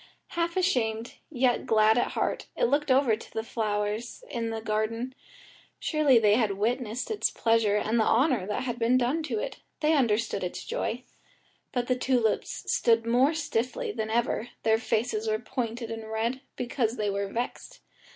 Half 0.29 0.57
ashamed, 0.57 1.13
yet 1.29 1.67
glad 1.67 1.95
at 1.95 2.13
heart, 2.13 2.47
it 2.55 2.63
looked 2.63 2.89
over 2.89 3.15
to 3.15 3.31
the 3.33 3.41
other 3.41 3.47
flowers 3.47 4.23
in 4.31 4.49
the 4.49 4.59
garden; 4.59 5.13
surely 5.77 6.17
they 6.17 6.33
had 6.33 6.53
witnessed 6.53 7.11
its 7.11 7.29
pleasure 7.29 7.77
and 7.77 7.99
the 7.99 8.03
honour 8.03 8.47
that 8.47 8.63
had 8.63 8.79
been 8.79 8.97
done 8.97 9.21
to 9.21 9.37
it; 9.37 9.59
they 9.79 9.93
understood 9.93 10.43
its 10.43 10.63
joy. 10.65 11.03
But 11.71 11.85
the 11.85 11.95
tulips 11.95 12.63
stood 12.73 13.05
more 13.05 13.35
stiffly 13.35 13.91
than 13.91 14.09
ever, 14.09 14.49
their 14.63 14.79
faces 14.79 15.27
were 15.27 15.37
pointed 15.37 15.91
and 15.91 16.09
red, 16.09 16.41
because 16.55 16.97
they 16.97 17.11
were 17.11 17.27
vexed. 17.27 17.81